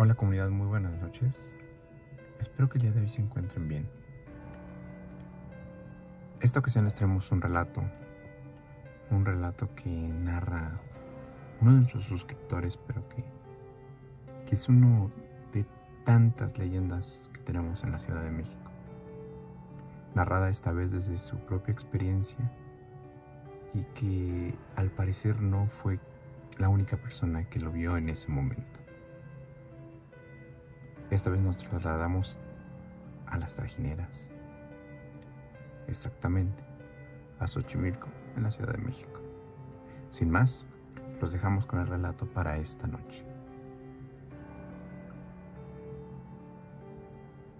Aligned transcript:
Hola 0.00 0.14
comunidad, 0.14 0.48
muy 0.50 0.68
buenas 0.68 0.96
noches. 1.02 1.34
Espero 2.38 2.68
que 2.68 2.78
el 2.78 2.82
día 2.82 2.92
de 2.92 3.00
hoy 3.00 3.08
se 3.08 3.20
encuentren 3.20 3.66
bien. 3.66 3.90
Esta 6.40 6.60
ocasión 6.60 6.84
les 6.84 6.94
traemos 6.94 7.32
un 7.32 7.40
relato, 7.40 7.82
un 9.10 9.24
relato 9.26 9.74
que 9.74 9.90
narra 9.90 10.70
uno 11.60 11.72
de 11.72 11.76
nuestros 11.78 12.04
suscriptores, 12.04 12.76
pero 12.76 13.02
que, 13.08 13.24
que 14.46 14.54
es 14.54 14.68
uno 14.68 15.10
de 15.52 15.66
tantas 16.04 16.56
leyendas 16.56 17.28
que 17.32 17.40
tenemos 17.40 17.82
en 17.82 17.90
la 17.90 17.98
Ciudad 17.98 18.22
de 18.22 18.30
México. 18.30 18.70
Narrada 20.14 20.48
esta 20.48 20.70
vez 20.70 20.92
desde 20.92 21.18
su 21.18 21.38
propia 21.38 21.72
experiencia 21.72 22.48
y 23.74 23.82
que 23.96 24.54
al 24.76 24.90
parecer 24.92 25.42
no 25.42 25.66
fue 25.82 25.98
la 26.56 26.68
única 26.68 26.96
persona 26.98 27.50
que 27.50 27.58
lo 27.58 27.72
vio 27.72 27.96
en 27.96 28.10
ese 28.10 28.30
momento. 28.30 28.77
Esta 31.10 31.30
vez 31.30 31.40
nos 31.40 31.56
trasladamos 31.56 32.38
a 33.26 33.38
las 33.38 33.54
trajineras. 33.54 34.30
Exactamente, 35.86 36.62
a 37.38 37.46
Xochimilco, 37.46 38.08
en 38.36 38.42
la 38.42 38.50
Ciudad 38.50 38.72
de 38.72 38.82
México. 38.82 39.18
Sin 40.10 40.30
más, 40.30 40.66
los 41.18 41.32
dejamos 41.32 41.64
con 41.64 41.80
el 41.80 41.86
relato 41.86 42.26
para 42.26 42.58
esta 42.58 42.86
noche. 42.86 43.24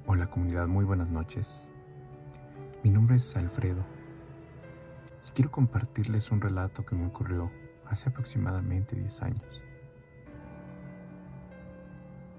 Hola 0.06 0.28
comunidad, 0.28 0.66
muy 0.66 0.84
buenas 0.84 1.08
noches. 1.08 1.66
Mi 2.84 2.90
nombre 2.90 3.16
es 3.16 3.34
Alfredo 3.34 3.82
y 5.26 5.30
quiero 5.30 5.50
compartirles 5.50 6.30
un 6.30 6.42
relato 6.42 6.84
que 6.84 6.94
me 6.94 7.06
ocurrió 7.06 7.50
hace 7.86 8.10
aproximadamente 8.10 8.94
10 8.94 9.22
años. 9.22 9.62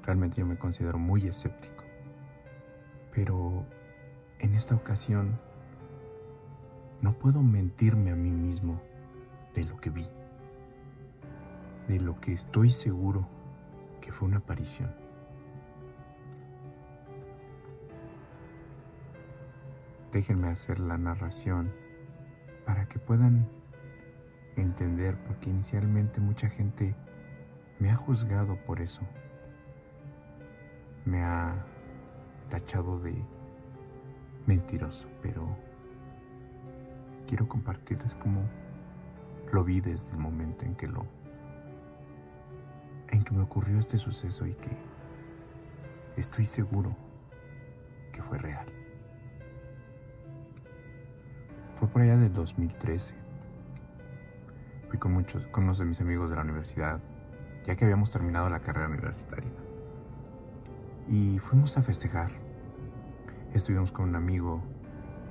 Realmente 0.04 0.38
yo 0.38 0.46
me 0.46 0.58
considero 0.58 0.98
muy 0.98 1.28
escéptico. 1.28 1.84
Pero 3.14 3.66
en 4.40 4.56
esta 4.56 4.76
ocasión 4.76 5.40
no 7.02 7.14
puedo 7.14 7.42
mentirme 7.42 8.12
a 8.12 8.16
mí 8.16 8.32
mismo 8.32 8.82
de 9.56 9.66
lo 9.66 9.78
que 9.78 9.90
vi. 9.90 10.08
De 11.88 12.00
lo 12.00 12.20
que 12.20 12.34
estoy 12.34 12.72
seguro 12.72 13.28
que 14.02 14.12
fue 14.12 14.28
una 14.28 14.38
aparición. 14.38 14.94
Déjenme 20.12 20.50
hacer 20.50 20.80
la 20.80 20.98
narración 20.98 21.72
para 22.66 22.88
que 22.88 23.00
puedan 23.00 23.48
entender 24.56 25.16
porque 25.26 25.50
inicialmente 25.50 26.20
mucha 26.20 26.50
gente 26.50 26.96
me 27.80 27.92
ha 27.92 27.96
juzgado 27.96 28.56
por 28.66 28.82
eso 28.82 29.02
me 31.10 31.24
ha 31.24 31.56
tachado 32.50 33.00
de 33.00 33.16
mentiroso, 34.46 35.08
pero 35.22 35.48
quiero 37.28 37.48
compartirles 37.48 38.14
cómo 38.16 38.42
lo 39.52 39.64
vi 39.64 39.82
desde 39.82 40.12
el 40.12 40.18
momento 40.18 40.66
en 40.66 40.76
que 40.76 40.88
lo 40.88 41.06
en 43.10 43.24
que 43.24 43.34
me 43.34 43.42
ocurrió 43.42 43.80
este 43.80 43.98
suceso 43.98 44.46
y 44.46 44.54
que 44.54 44.70
estoy 46.16 46.46
seguro 46.46 46.96
que 48.14 48.22
fue 48.22 48.38
real. 48.38 48.68
Fue 51.80 51.88
por 51.88 52.04
allá 52.04 52.18
del 52.18 52.32
2013. 52.34 53.16
Fui 54.90 55.00
con 55.00 55.14
muchos, 55.14 55.48
con 55.48 55.64
unos 55.64 55.80
de 55.80 55.86
mis 55.86 56.00
amigos 56.02 56.30
de 56.30 56.36
la 56.36 56.44
universidad, 56.44 57.00
ya 57.66 57.76
que 57.76 57.86
habíamos 57.86 58.12
terminado 58.12 58.48
la 58.50 58.60
carrera 58.60 58.90
universitaria 58.90 59.69
y 61.10 61.40
fuimos 61.40 61.76
a 61.76 61.82
festejar. 61.82 62.32
Estuvimos 63.54 63.92
con 63.92 64.10
un 64.10 64.16
amigo 64.16 64.62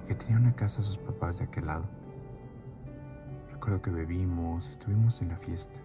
que 0.08 0.14
tenía 0.16 0.36
una 0.36 0.54
casa 0.54 0.80
a 0.80 0.84
sus 0.84 0.98
papás 0.98 1.38
de 1.38 1.44
aquel 1.44 1.66
lado. 1.66 1.84
Recuerdo 3.52 3.80
que 3.80 3.90
bebimos, 3.90 4.68
estuvimos 4.68 5.22
en 5.22 5.28
la 5.28 5.36
fiesta. 5.36 5.76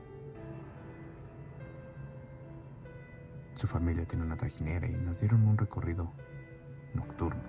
Su 3.55 3.67
familia 3.67 4.05
tiene 4.05 4.25
una 4.25 4.35
trajinera 4.35 4.87
y 4.87 4.95
nos 4.95 5.19
dieron 5.19 5.47
un 5.47 5.57
recorrido 5.57 6.11
nocturno, 6.95 7.41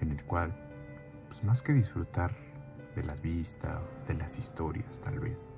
en 0.00 0.10
el 0.10 0.24
cual, 0.24 0.52
pues 1.28 1.44
más 1.44 1.62
que 1.62 1.72
disfrutar 1.72 2.32
de 2.96 3.04
la 3.04 3.14
vista, 3.14 3.80
de 4.08 4.14
las 4.14 4.36
historias 4.38 5.00
tal 5.00 5.20
vez, 5.20 5.48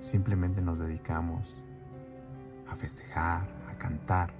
simplemente 0.00 0.60
nos 0.60 0.80
dedicamos 0.80 1.58
a 2.74 2.76
festejar, 2.76 3.46
a 3.70 3.78
cantar, 3.78 4.32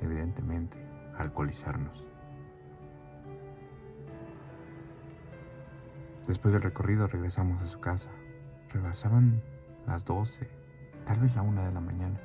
evidentemente, 0.00 0.76
a 1.16 1.22
alcoholizarnos. 1.22 2.04
Después 6.26 6.54
del 6.54 6.62
recorrido 6.62 7.06
regresamos 7.06 7.62
a 7.62 7.66
su 7.66 7.80
casa. 7.80 8.10
Rebasaban 8.72 9.42
las 9.86 10.04
12, 10.04 10.48
tal 11.06 11.20
vez 11.20 11.34
la 11.36 11.42
una 11.42 11.64
de 11.64 11.72
la 11.72 11.80
mañana, 11.80 12.18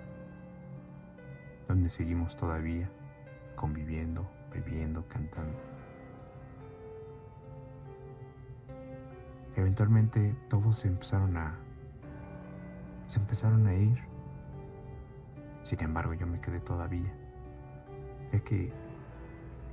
donde 1.68 1.90
seguimos 1.90 2.36
todavía 2.36 2.90
conviviendo, 3.56 4.28
bebiendo, 4.52 5.06
cantando. 5.08 5.60
Eventualmente 9.56 10.34
todos 10.50 10.80
se 10.80 10.88
empezaron 10.88 11.36
a 11.38 11.56
se 13.06 13.20
empezaron 13.20 13.68
a 13.68 13.74
ir 13.74 14.11
sin 15.64 15.82
embargo, 15.82 16.14
yo 16.14 16.28
me 16.28 16.42
quedé 16.42 16.60
todavía, 16.60 17.12
ya 18.32 18.40
que 18.40 18.72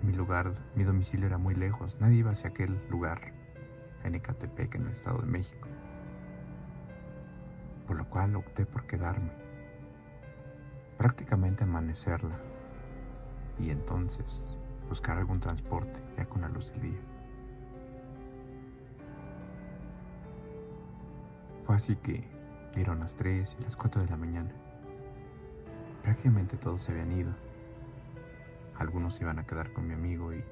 mi 0.03 0.13
lugar, 0.13 0.55
mi 0.75 0.85
domicilio 0.85 1.27
era 1.27 1.39
muy 1.39 1.55
lejos. 1.55 1.97
Nadie 2.01 2.19
iba 2.19 2.31
hacia 2.31 2.51
aquel 2.51 2.81
lugar, 2.89 3.33
en 4.05 4.15
Ecatepec, 4.15 4.75
en 4.75 4.87
el 4.87 4.93
Estado 4.93 5.19
de 5.19 5.27
México. 5.27 5.69
Por 7.87 7.97
lo 7.97 8.09
cual 8.09 8.37
opté 8.37 8.67
por 8.67 8.87
quedarme. 8.87 9.31
Prácticamente 10.97 11.65
amanecerla. 11.65 12.37
Y 13.59 13.71
entonces 13.71 14.57
buscar 14.89 15.19
algún 15.19 15.41
transporte 15.41 16.01
ya 16.17 16.27
con 16.27 16.43
la 16.43 16.49
luz 16.49 16.71
del 16.73 16.83
día. 16.83 17.01
Fue 21.65 21.75
así 21.77 21.97
que 21.97 22.25
dieron 22.75 23.01
las 23.01 23.15
3 23.17 23.57
y 23.59 23.65
las 23.65 23.77
4 23.77 24.03
de 24.03 24.09
la 24.09 24.17
mañana. 24.17 24.51
Prácticamente 26.09 26.57
todos 26.57 26.85
se 26.85 26.91
habían 26.91 27.13
ido. 27.13 27.31
Algunos 28.79 29.21
iban 29.21 29.39
a 29.39 29.45
quedar 29.45 29.75
con 29.75 29.87
mi 29.87 29.93
amigo 29.93 30.33
y 30.33 30.43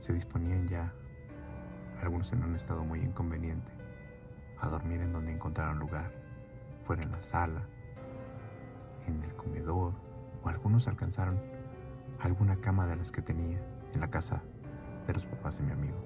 se 0.00 0.14
disponían 0.14 0.66
ya, 0.68 0.90
algunos 2.00 2.32
en 2.32 2.42
un 2.42 2.54
estado 2.54 2.82
muy 2.82 3.00
inconveniente, 3.00 3.70
a 4.58 4.70
dormir 4.70 5.02
en 5.02 5.12
donde 5.12 5.32
encontraron 5.32 5.78
lugar, 5.78 6.10
fuera 6.86 7.02
en 7.02 7.12
la 7.12 7.20
sala, 7.20 7.60
en 9.06 9.22
el 9.22 9.34
comedor, 9.34 9.92
o 10.42 10.48
algunos 10.48 10.88
alcanzaron 10.88 11.42
alguna 12.18 12.56
cama 12.56 12.86
de 12.86 12.96
las 12.96 13.12
que 13.12 13.20
tenía 13.20 13.60
en 13.92 14.00
la 14.00 14.08
casa 14.08 14.40
de 15.06 15.12
los 15.12 15.26
papás 15.26 15.58
de 15.58 15.64
mi 15.64 15.72
amigo. 15.72 15.98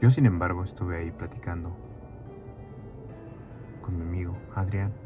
Yo, 0.00 0.10
sin 0.10 0.26
embargo, 0.26 0.64
estuve 0.64 0.96
ahí 0.96 1.12
platicando 1.12 1.70
con 3.80 3.96
mi 3.96 4.02
amigo 4.02 4.36
Adrián 4.56 5.03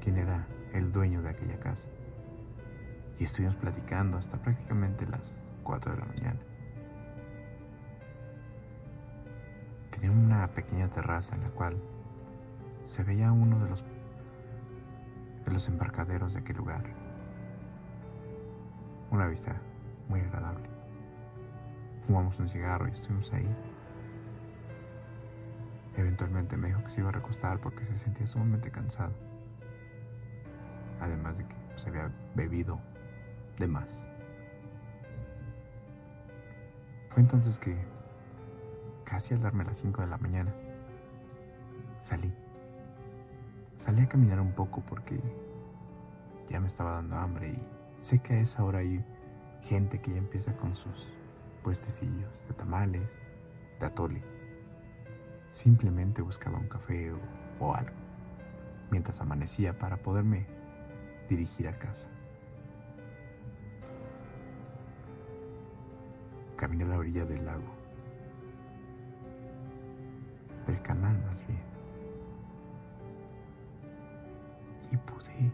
quién 0.00 0.16
era 0.16 0.46
el 0.72 0.90
dueño 0.92 1.22
de 1.22 1.30
aquella 1.30 1.58
casa. 1.58 1.88
Y 3.18 3.24
estuvimos 3.24 3.56
platicando 3.56 4.16
hasta 4.16 4.38
prácticamente 4.38 5.06
las 5.06 5.46
4 5.62 5.92
de 5.92 5.98
la 5.98 6.06
mañana. 6.06 6.40
Tenía 9.90 10.10
una 10.10 10.48
pequeña 10.48 10.88
terraza 10.88 11.34
en 11.36 11.42
la 11.42 11.50
cual 11.50 11.76
se 12.86 13.02
veía 13.02 13.30
uno 13.30 13.62
de 13.62 13.70
los 13.70 13.84
de 15.44 15.52
los 15.52 15.68
embarcaderos 15.68 16.32
de 16.32 16.40
aquel 16.40 16.56
lugar. 16.56 16.84
Una 19.10 19.26
vista 19.26 19.56
muy 20.08 20.20
agradable. 20.20 20.68
Fumamos 22.06 22.38
un 22.38 22.48
cigarro 22.48 22.88
y 22.88 22.92
estuvimos 22.92 23.32
ahí. 23.32 23.48
Eventualmente 25.96 26.56
me 26.56 26.68
dijo 26.68 26.84
que 26.84 26.90
se 26.90 27.00
iba 27.00 27.08
a 27.10 27.12
recostar 27.12 27.58
porque 27.58 27.84
se 27.86 27.96
sentía 27.96 28.26
sumamente 28.26 28.70
cansado 28.70 29.12
además 31.00 31.36
de 31.38 31.46
que 31.46 31.54
se 31.76 31.88
había 31.88 32.10
bebido 32.34 32.78
de 33.58 33.66
más. 33.66 34.06
Fue 37.10 37.22
entonces 37.22 37.58
que, 37.58 37.76
casi 39.04 39.34
al 39.34 39.42
darme 39.42 39.64
las 39.64 39.78
5 39.78 40.02
de 40.02 40.08
la 40.08 40.18
mañana, 40.18 40.52
salí. 42.00 42.32
Salí 43.78 44.02
a 44.02 44.08
caminar 44.08 44.40
un 44.40 44.52
poco 44.52 44.82
porque 44.82 45.20
ya 46.48 46.60
me 46.60 46.68
estaba 46.68 46.92
dando 46.92 47.16
hambre 47.16 47.50
y 47.50 47.62
sé 47.98 48.18
que 48.20 48.34
a 48.34 48.40
esa 48.40 48.62
hora 48.62 48.78
hay 48.78 49.04
gente 49.62 50.00
que 50.00 50.12
ya 50.12 50.18
empieza 50.18 50.52
con 50.56 50.76
sus 50.76 51.08
puestecillos 51.62 52.44
de 52.46 52.54
tamales, 52.54 53.18
de 53.78 53.86
atole. 53.86 54.22
Simplemente 55.50 56.22
buscaba 56.22 56.58
un 56.58 56.68
café 56.68 57.12
o 57.58 57.74
algo. 57.74 57.96
mientras 58.90 59.20
amanecía 59.20 59.78
para 59.78 59.98
poderme 59.98 60.46
dirigir 61.30 61.68
a 61.68 61.78
casa. 61.78 62.08
Caminé 66.56 66.84
a 66.84 66.88
la 66.88 66.98
orilla 66.98 67.24
del 67.24 67.46
lago, 67.46 67.72
del 70.66 70.82
canal 70.82 71.16
más 71.24 71.46
bien, 71.46 71.62
y 74.90 74.96
pude, 74.96 75.52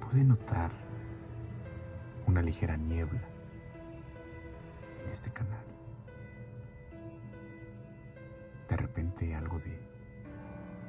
pude 0.00 0.24
notar 0.24 0.70
una 2.26 2.40
ligera 2.40 2.76
niebla 2.76 3.20
en 5.04 5.10
este 5.10 5.30
canal. 5.30 5.64
De 8.70 8.76
repente 8.76 9.34
algo 9.34 9.58
de 9.58 9.78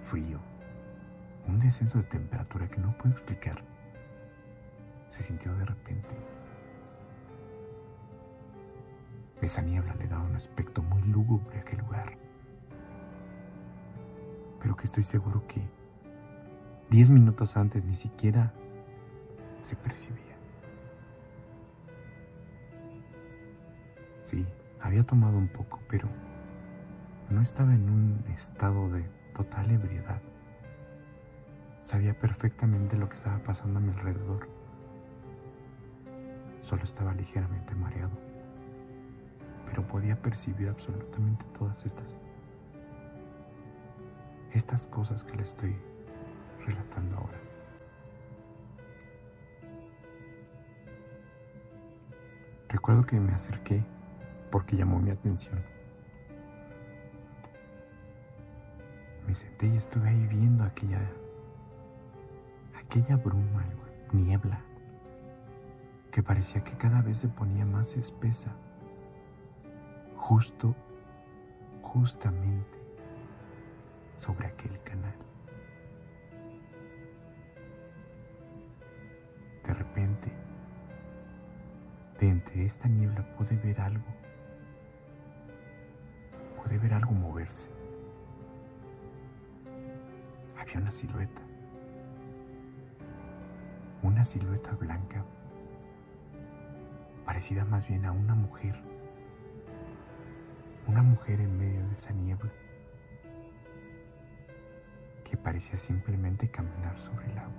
frío, 0.04 0.40
un 1.48 1.60
descenso 1.60 1.98
de 2.00 2.04
temperatura 2.06 2.68
que 2.68 2.80
no 2.80 2.98
puedo 2.98 3.12
explicar, 3.12 3.62
se 5.10 5.24
sintió 5.24 5.54
de 5.56 5.66
repente. 5.66 6.16
Esa 9.42 9.62
niebla 9.62 9.96
le 9.96 10.08
daba 10.08 10.24
un 10.24 10.36
aspecto 10.36 10.82
muy 10.82 11.02
lúgubre 11.04 11.58
a 11.58 11.62
aquel 11.62 11.80
lugar. 11.80 12.18
Pero 14.60 14.76
que 14.76 14.86
estoy 14.86 15.04
seguro 15.04 15.46
que 15.48 15.62
diez 16.90 17.10
minutos 17.10 17.56
antes 17.58 17.84
ni 17.84 17.96
siquiera 17.96 18.54
se 19.62 19.76
percibía. 19.76 20.36
Sí, 24.24 24.46
había 24.82 25.04
tomado 25.04 25.38
un 25.38 25.48
poco, 25.48 25.80
pero 25.88 26.10
no 27.30 27.42
estaba 27.42 27.74
en 27.74 27.90
un 27.90 28.24
estado 28.34 28.90
de 28.90 29.04
total 29.34 29.72
ebriedad. 29.72 30.22
Sabía 31.86 32.14
perfectamente 32.20 32.98
lo 32.98 33.08
que 33.08 33.16
estaba 33.16 33.40
pasando 33.40 33.80
a 33.80 33.82
mi 33.82 33.92
alrededor. 33.92 34.50
Solo 36.60 36.84
estaba 36.84 37.14
ligeramente 37.14 37.74
mareado 37.76 38.36
pero 39.76 39.86
podía 39.88 40.16
percibir 40.16 40.70
absolutamente 40.70 41.44
todas 41.58 41.86
estas 41.86 42.22
estas 44.54 44.88
cosas 44.88 45.22
que 45.26 45.36
le 45.36 45.44
estoy 45.44 45.76
relatando 46.66 47.18
ahora. 47.18 47.38
Recuerdo 52.70 53.06
que 53.06 53.20
me 53.20 53.34
acerqué 53.34 53.84
porque 54.50 54.78
llamó 54.78 55.02
mi 55.02 55.12
atención. 55.12 55.62
Me 59.28 59.36
senté 59.36 59.68
y 59.68 59.76
estuve 59.76 60.08
ahí 60.08 60.26
viendo 60.28 60.64
aquella 60.64 61.02
aquella 62.96 63.18
bruma, 63.18 63.66
niebla, 64.14 64.62
que 66.12 66.24
parecía 66.24 66.64
que 66.64 66.78
cada 66.78 67.02
vez 67.02 67.20
se 67.20 67.28
ponía 67.28 67.66
más 67.66 67.98
espesa 67.98 68.56
justo, 70.16 70.74
justamente 71.82 72.80
sobre 74.16 74.48
aquel 74.48 74.82
canal. 74.84 75.14
De 79.66 79.74
repente, 79.74 80.32
de 82.22 82.30
entre 82.30 82.66
esta 82.66 82.88
niebla 82.88 83.28
pude 83.36 83.58
ver 83.58 83.82
algo, 83.82 84.06
pude 86.64 86.78
ver 86.78 86.94
algo 86.94 87.12
moverse. 87.12 87.70
Había 90.58 90.78
una 90.78 90.94
silueta, 90.94 91.45
silueta 94.26 94.72
blanca, 94.72 95.24
parecida 97.26 97.66
más 97.66 97.88
bien 97.88 98.06
a 98.06 98.12
una 98.12 98.36
mujer 98.36 98.76
una 100.88 101.02
mujer 101.02 101.42
en 101.42 101.58
medio 101.58 101.86
de 101.88 101.94
esa 101.94 102.12
niebla 102.12 102.52
que 105.24 105.36
parecía 105.36 105.78
simplemente 105.78 106.50
caminar 106.50 107.00
sobre 107.00 107.26
el 107.32 107.38
agua. 107.38 107.54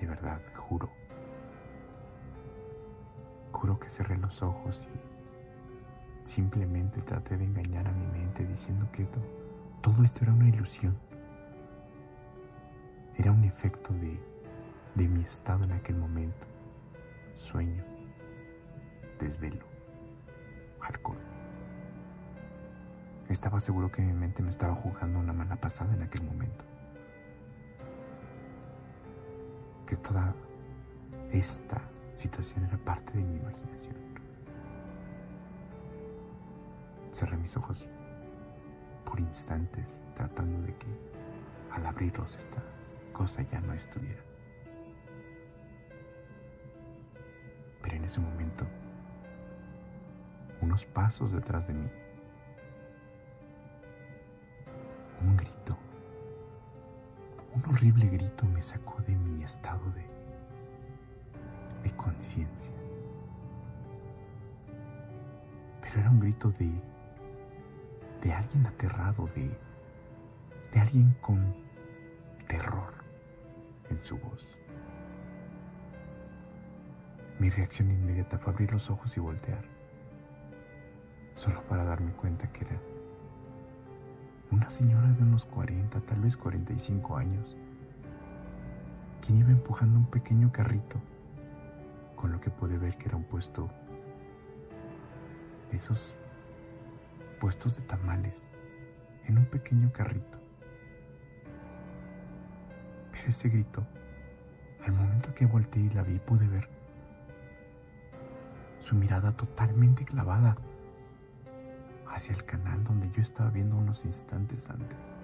De 0.00 0.06
verdad, 0.06 0.40
juro, 0.56 0.88
juro 3.52 3.78
que 3.78 3.90
cerré 3.90 4.16
los 4.16 4.42
ojos 4.42 4.88
y 4.94 6.26
simplemente 6.26 7.02
traté 7.02 7.36
de 7.36 7.44
engañar 7.44 7.88
a 7.88 7.92
mi 7.92 8.06
mente 8.06 8.46
diciendo 8.46 8.88
que 8.92 9.06
todo 9.82 10.04
esto 10.04 10.20
era 10.22 10.32
una 10.32 10.48
ilusión. 10.48 11.09
Era 13.20 13.32
un 13.32 13.44
efecto 13.44 13.92
de, 13.92 14.18
de 14.94 15.06
mi 15.06 15.20
estado 15.20 15.64
en 15.64 15.72
aquel 15.72 15.94
momento, 15.94 16.46
sueño 17.36 17.84
desvelo, 19.18 19.66
alcohol. 20.80 21.18
Estaba 23.28 23.60
seguro 23.60 23.92
que 23.92 24.00
mi 24.00 24.14
mente 24.14 24.42
me 24.42 24.48
estaba 24.48 24.74
jugando 24.74 25.18
una 25.18 25.34
mala 25.34 25.56
pasada 25.56 25.92
en 25.92 26.02
aquel 26.02 26.22
momento. 26.22 26.64
Que 29.86 29.96
toda 29.96 30.34
esta 31.30 31.82
situación 32.14 32.64
era 32.64 32.78
parte 32.78 33.12
de 33.12 33.22
mi 33.22 33.36
imaginación. 33.36 33.96
Cerré 37.12 37.36
mis 37.36 37.54
ojos 37.54 37.86
por 39.04 39.20
instantes 39.20 40.02
tratando 40.14 40.62
de 40.62 40.74
que 40.74 40.86
al 41.70 41.84
abrirlos 41.84 42.34
esta 42.38 42.62
cosa 43.20 43.42
ya 43.42 43.60
no 43.60 43.74
estuviera. 43.74 44.22
Pero 47.82 47.96
en 47.96 48.04
ese 48.04 48.18
momento 48.18 48.66
unos 50.62 50.86
pasos 50.86 51.30
detrás 51.32 51.66
de 51.66 51.74
mí. 51.74 51.90
Un 55.20 55.36
grito, 55.36 55.76
un 57.54 57.62
horrible 57.70 58.06
grito 58.06 58.46
me 58.46 58.62
sacó 58.62 59.02
de 59.02 59.14
mi 59.14 59.44
estado 59.44 59.84
de, 59.92 60.06
de 61.82 61.94
conciencia. 61.94 62.72
Pero 65.82 66.00
era 66.00 66.08
un 66.08 66.20
grito 66.20 66.48
de, 66.52 66.72
de 68.22 68.32
alguien 68.32 68.66
aterrado, 68.66 69.26
de, 69.34 69.50
de 70.72 70.80
alguien 70.80 71.14
con 71.20 71.54
terror 72.48 72.79
su 74.02 74.18
voz. 74.18 74.56
Mi 77.38 77.50
reacción 77.50 77.90
inmediata 77.90 78.38
fue 78.38 78.52
abrir 78.52 78.72
los 78.72 78.90
ojos 78.90 79.16
y 79.16 79.20
voltear 79.20 79.64
solo 81.34 81.62
para 81.62 81.84
darme 81.84 82.12
cuenta 82.12 82.52
que 82.52 82.64
era 82.64 82.78
una 84.50 84.68
señora 84.68 85.08
de 85.08 85.22
unos 85.22 85.46
40, 85.46 86.00
tal 86.00 86.20
vez 86.20 86.36
45 86.36 87.16
años, 87.16 87.56
quien 89.24 89.38
iba 89.38 89.50
empujando 89.50 89.98
un 89.98 90.06
pequeño 90.06 90.52
carrito, 90.52 91.00
con 92.16 92.32
lo 92.32 92.40
que 92.40 92.50
pude 92.50 92.76
ver 92.76 92.98
que 92.98 93.08
era 93.08 93.16
un 93.16 93.24
puesto 93.24 93.70
de 95.70 95.76
esos 95.76 96.14
puestos 97.40 97.76
de 97.76 97.82
tamales, 97.84 98.52
en 99.26 99.38
un 99.38 99.46
pequeño 99.46 99.92
carrito. 99.92 100.39
Ese 103.26 103.48
grito, 103.48 103.86
al 104.84 104.92
momento 104.92 105.32
que 105.34 105.46
volteé 105.46 105.82
y 105.82 105.90
la 105.90 106.02
vi, 106.02 106.18
pude 106.18 106.46
ver 106.48 106.68
su 108.80 108.96
mirada 108.96 109.36
totalmente 109.36 110.04
clavada 110.04 110.56
hacia 112.08 112.34
el 112.34 112.44
canal 112.44 112.82
donde 112.82 113.10
yo 113.12 113.22
estaba 113.22 113.50
viendo 113.50 113.76
unos 113.76 114.04
instantes 114.04 114.68
antes. 114.70 115.14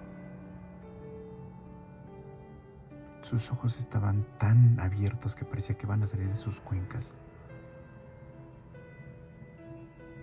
Sus 3.21 3.51
ojos 3.51 3.77
estaban 3.77 4.25
tan 4.37 4.79
abiertos 4.79 5.35
que 5.35 5.43
parecía 5.43 5.75
que 5.75 5.85
iban 5.85 6.01
a 6.03 6.07
salir 6.07 6.29
de 6.29 6.37
sus 6.37 6.61
cuencas. 6.61 7.17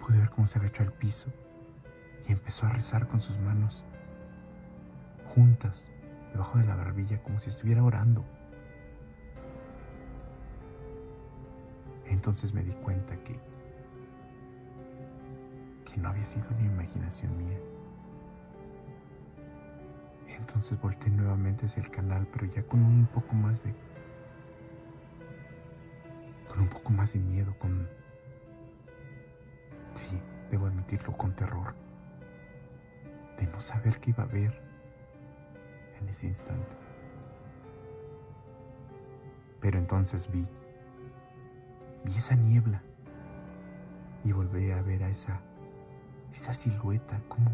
Pude 0.00 0.18
ver 0.18 0.30
cómo 0.30 0.46
se 0.46 0.58
agachó 0.58 0.84
al 0.84 0.92
piso 0.92 1.30
y 2.26 2.32
empezó 2.32 2.66
a 2.66 2.70
rezar 2.70 3.08
con 3.08 3.20
sus 3.20 3.38
manos 3.38 3.84
juntas 5.34 5.90
debajo 6.34 6.58
de 6.58 6.64
la 6.64 6.76
barbilla 6.76 7.22
como 7.22 7.40
si 7.40 7.48
estuviera 7.48 7.82
orando. 7.82 8.22
Entonces 12.04 12.52
me 12.52 12.62
di 12.62 12.72
cuenta 12.72 13.16
que 13.16 13.38
no 15.96 16.08
había 16.08 16.24
sido 16.24 16.46
ni 16.58 16.66
imaginación 16.66 17.36
mía. 17.36 17.58
Entonces 20.28 20.80
volteé 20.80 21.10
nuevamente 21.10 21.66
hacia 21.66 21.82
el 21.82 21.90
canal, 21.90 22.26
pero 22.32 22.46
ya 22.46 22.62
con 22.64 22.84
un 22.84 23.06
poco 23.06 23.34
más 23.34 23.62
de... 23.62 23.72
con 26.48 26.60
un 26.60 26.68
poco 26.68 26.90
más 26.90 27.12
de 27.12 27.20
miedo, 27.20 27.54
con... 27.58 27.88
Sí, 29.94 30.20
debo 30.50 30.66
admitirlo, 30.66 31.16
con 31.16 31.34
terror. 31.34 31.74
De 33.38 33.46
no 33.46 33.60
saber 33.60 34.00
qué 34.00 34.10
iba 34.10 34.24
a 34.24 34.26
ver 34.26 34.73
en 36.04 36.10
ese 36.10 36.26
instante. 36.26 36.68
Pero 39.60 39.78
entonces 39.78 40.30
vi, 40.30 40.46
vi 42.04 42.16
esa 42.16 42.34
niebla 42.34 42.82
y 44.24 44.32
volví 44.32 44.70
a 44.70 44.82
ver 44.82 45.02
a 45.04 45.08
esa, 45.08 45.40
esa 46.32 46.52
silueta, 46.52 47.18
como, 47.28 47.50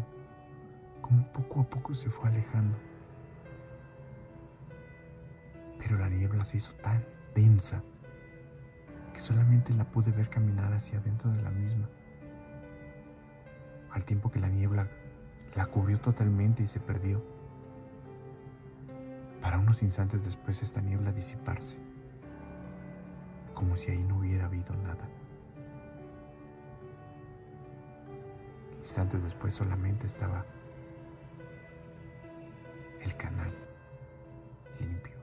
como 1.01 1.25
poco 1.31 1.61
a 1.61 1.63
poco 1.63 1.95
se 1.95 2.09
fue 2.09 2.29
alejando. 2.29 2.77
Pero 5.79 5.97
la 5.97 6.09
niebla 6.09 6.43
se 6.45 6.57
hizo 6.57 6.73
tan 6.75 7.03
densa 7.33 7.81
que 9.13 9.21
solamente 9.21 9.73
la 9.73 9.85
pude 9.85 10.11
ver 10.11 10.29
caminar 10.29 10.73
hacia 10.73 10.99
adentro 10.99 11.31
de 11.31 11.41
la 11.41 11.49
misma. 11.49 11.87
Al 13.91 14.05
tiempo 14.05 14.31
que 14.31 14.39
la 14.39 14.47
niebla 14.47 14.87
la 15.55 15.65
cubrió 15.65 15.99
totalmente 15.99 16.63
y 16.63 16.67
se 16.67 16.79
perdió. 16.79 17.40
Para 19.41 19.57
unos 19.57 19.81
instantes 19.81 20.23
después 20.23 20.61
esta 20.61 20.81
niebla 20.81 21.11
disiparse, 21.11 21.77
como 23.53 23.75
si 23.75 23.91
ahí 23.91 24.03
no 24.03 24.17
hubiera 24.19 24.45
habido 24.45 24.75
nada. 24.75 25.07
Instantes 28.79 29.23
después 29.23 29.53
solamente 29.53 30.07
estaba 30.07 30.45
el 33.01 33.15
canal 33.15 33.53
limpio, 34.79 35.17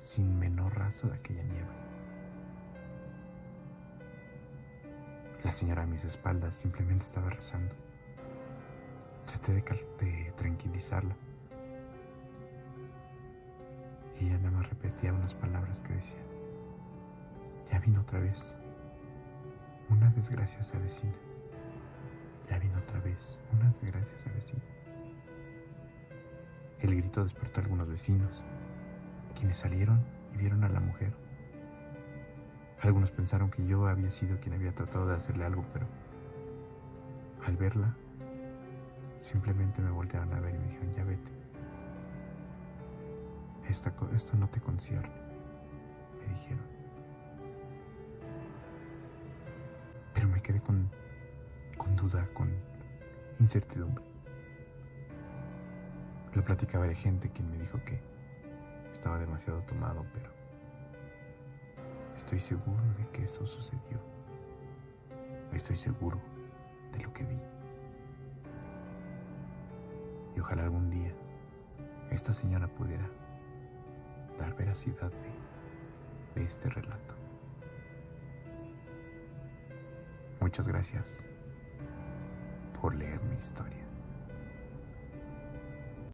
sin 0.00 0.38
menor 0.38 0.76
raso 0.76 1.08
de 1.08 1.14
aquella 1.14 1.42
niebla. 1.42 1.74
La 5.44 5.52
señora 5.52 5.82
a 5.82 5.86
mis 5.86 6.04
espaldas 6.04 6.56
simplemente 6.56 7.04
estaba 7.04 7.30
rezando. 7.30 7.74
Traté 9.26 9.52
de, 9.54 10.32
tranquilizarla. 10.36 11.14
Y 14.20 14.26
ella 14.26 14.38
nada 14.38 14.50
más 14.50 14.68
repetía 14.68 15.12
unas 15.12 15.34
palabras 15.34 15.80
que 15.82 15.94
decía, 15.94 16.18
ya 17.70 17.78
vino 17.80 18.00
otra 18.00 18.18
vez, 18.18 18.54
una 19.88 20.10
desgracia 20.10 20.62
se 20.62 20.76
avecina. 20.76 21.12
Ya 22.50 22.58
vino 22.58 22.78
otra 22.78 23.00
vez, 23.00 23.38
una 23.52 23.72
desgracia 23.82 24.18
se 24.18 24.30
avecina. 24.30 24.62
El 26.80 26.96
grito 26.96 27.24
despertó 27.24 27.60
a 27.60 27.64
algunos 27.64 27.88
vecinos, 27.88 28.42
quienes 29.36 29.58
salieron 29.58 30.04
y 30.34 30.38
vieron 30.38 30.64
a 30.64 30.68
la 30.68 30.80
mujer. 30.80 31.12
Algunos 32.80 33.10
pensaron 33.10 33.50
que 33.50 33.66
yo 33.66 33.86
había 33.86 34.10
sido 34.10 34.38
quien 34.40 34.54
había 34.54 34.72
tratado 34.72 35.08
de 35.08 35.16
hacerle 35.16 35.44
algo, 35.44 35.64
pero 35.72 35.86
al 37.44 37.56
verla 37.56 37.94
Simplemente 39.20 39.82
me 39.82 39.90
voltearon 39.90 40.32
a 40.32 40.40
ver 40.40 40.54
y 40.54 40.58
me 40.58 40.66
dijeron, 40.68 40.94
ya 40.94 41.04
vete. 41.04 41.30
Esto 43.68 44.36
no 44.36 44.48
te 44.48 44.60
concierne, 44.60 45.10
me 46.20 46.32
dijeron. 46.32 46.64
Pero 50.14 50.28
me 50.28 50.40
quedé 50.40 50.60
con, 50.60 50.90
con 51.76 51.94
duda, 51.94 52.26
con 52.34 52.50
incertidumbre. 53.38 54.04
Lo 56.34 56.42
platicaba 56.42 56.86
de 56.86 56.94
gente 56.94 57.30
quien 57.30 57.50
me 57.50 57.58
dijo 57.58 57.78
que 57.84 58.00
estaba 58.92 59.18
demasiado 59.18 59.60
tomado, 59.62 60.04
pero 60.12 60.30
estoy 62.16 62.40
seguro 62.40 62.82
de 62.96 63.06
que 63.12 63.24
eso 63.24 63.46
sucedió. 63.46 63.98
Estoy 65.52 65.76
seguro 65.76 66.18
de 66.92 67.00
lo 67.00 67.12
que 67.12 67.24
vi. 67.24 67.38
Y 70.36 70.40
ojalá 70.40 70.64
algún 70.64 70.90
día 70.90 71.12
esta 72.10 72.32
señora 72.32 72.68
pudiera 72.68 73.08
dar 74.38 74.54
veracidad 74.56 75.10
de, 76.34 76.40
de 76.40 76.46
este 76.46 76.68
relato. 76.70 77.14
Muchas 80.40 80.68
gracias 80.68 81.04
por 82.80 82.94
leer 82.94 83.20
mi 83.24 83.36
historia. 83.36 83.87